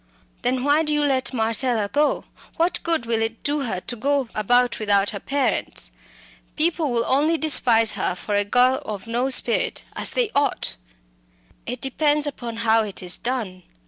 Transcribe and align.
"Then 0.41 0.63
why 0.63 0.81
do 0.81 0.91
you 0.91 1.03
let 1.03 1.31
Marcella 1.31 1.87
go? 1.87 2.25
What 2.57 2.81
good 2.81 3.05
will 3.05 3.21
it 3.21 3.43
do 3.43 3.61
her 3.61 3.79
to 3.81 3.95
go 3.95 4.29
about 4.33 4.79
without 4.79 5.11
her 5.11 5.19
parents? 5.19 5.91
People 6.55 6.91
will 6.91 7.05
only 7.05 7.37
despise 7.37 7.91
her 7.91 8.15
for 8.15 8.33
a 8.33 8.43
girl 8.43 8.81
of 8.83 9.05
no 9.05 9.29
spirit 9.29 9.83
as 9.93 10.09
they 10.09 10.31
ought." 10.33 10.75
"It 11.67 11.81
depends 11.81 12.25
upon 12.25 12.57
how 12.65 12.83
it 12.83 13.03
is 13.03 13.15
done. 13.15 13.61